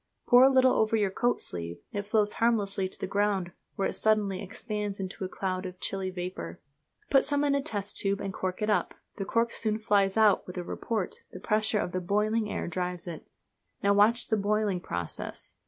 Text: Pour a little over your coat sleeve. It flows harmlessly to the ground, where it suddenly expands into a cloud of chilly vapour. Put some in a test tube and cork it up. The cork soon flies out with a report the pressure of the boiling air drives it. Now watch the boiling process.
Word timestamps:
Pour 0.25 0.43
a 0.43 0.49
little 0.49 0.73
over 0.73 0.95
your 0.95 1.11
coat 1.11 1.39
sleeve. 1.39 1.77
It 1.93 2.07
flows 2.07 2.33
harmlessly 2.41 2.89
to 2.89 2.99
the 2.99 3.05
ground, 3.05 3.51
where 3.75 3.87
it 3.87 3.93
suddenly 3.93 4.41
expands 4.41 4.99
into 4.99 5.23
a 5.23 5.29
cloud 5.29 5.63
of 5.67 5.79
chilly 5.79 6.09
vapour. 6.09 6.59
Put 7.11 7.23
some 7.23 7.43
in 7.43 7.53
a 7.53 7.61
test 7.61 7.97
tube 7.97 8.19
and 8.19 8.33
cork 8.33 8.63
it 8.63 8.69
up. 8.71 8.95
The 9.17 9.25
cork 9.25 9.51
soon 9.53 9.77
flies 9.77 10.17
out 10.17 10.47
with 10.47 10.57
a 10.57 10.63
report 10.63 11.17
the 11.31 11.39
pressure 11.39 11.77
of 11.77 11.91
the 11.91 12.01
boiling 12.01 12.49
air 12.51 12.67
drives 12.67 13.05
it. 13.05 13.27
Now 13.83 13.93
watch 13.93 14.29
the 14.29 14.37
boiling 14.37 14.79
process. 14.79 15.53